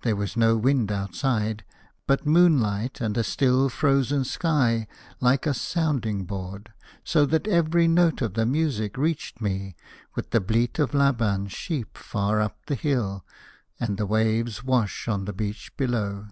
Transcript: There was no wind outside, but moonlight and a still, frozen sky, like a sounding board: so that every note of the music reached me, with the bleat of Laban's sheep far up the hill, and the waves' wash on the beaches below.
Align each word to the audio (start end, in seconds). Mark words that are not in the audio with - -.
There 0.00 0.16
was 0.16 0.34
no 0.34 0.56
wind 0.56 0.90
outside, 0.90 1.62
but 2.06 2.24
moonlight 2.24 3.02
and 3.02 3.14
a 3.18 3.22
still, 3.22 3.68
frozen 3.68 4.24
sky, 4.24 4.88
like 5.20 5.44
a 5.46 5.52
sounding 5.52 6.24
board: 6.24 6.72
so 7.04 7.26
that 7.26 7.46
every 7.46 7.86
note 7.86 8.22
of 8.22 8.32
the 8.32 8.46
music 8.46 8.96
reached 8.96 9.42
me, 9.42 9.76
with 10.14 10.30
the 10.30 10.40
bleat 10.40 10.78
of 10.78 10.94
Laban's 10.94 11.52
sheep 11.52 11.98
far 11.98 12.40
up 12.40 12.64
the 12.64 12.76
hill, 12.76 13.26
and 13.78 13.98
the 13.98 14.06
waves' 14.06 14.64
wash 14.64 15.06
on 15.06 15.26
the 15.26 15.34
beaches 15.34 15.70
below. 15.76 16.28